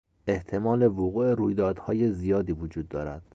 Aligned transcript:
احتمال 0.27 0.83
وقوع 0.87 1.31
رویدادهای 1.33 2.11
زیادی 2.11 2.51
وجود 2.53 2.87
دارد. 2.89 3.21